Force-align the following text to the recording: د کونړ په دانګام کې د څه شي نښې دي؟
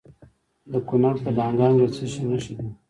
د 0.71 0.73
کونړ 0.87 1.15
په 1.23 1.29
دانګام 1.37 1.73
کې 1.77 1.81
د 1.89 1.93
څه 1.95 2.05
شي 2.11 2.21
نښې 2.29 2.53
دي؟ 2.59 2.67